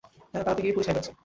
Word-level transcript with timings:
হ্যাঁ, 0.31 0.43
পালাতে 0.45 0.61
গিয়েই 0.63 0.75
পুড়ে 0.75 0.85
ছাই 0.87 0.95
হয়েছে! 0.97 1.11